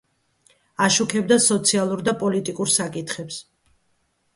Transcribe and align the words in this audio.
აშუქებდა 0.85 1.39
სოციალურ 1.49 2.03
და 2.11 2.17
პოლიტიკურ 2.25 2.77
საკითხებს. 2.81 3.43